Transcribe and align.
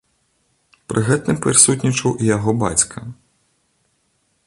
Пры 0.93 1.03
гэтым 1.09 1.35
прысутнічаў 1.45 2.15
і 2.21 2.25
яго 2.35 2.51
бацька. 2.67 2.99